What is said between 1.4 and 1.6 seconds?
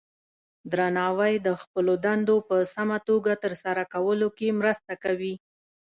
د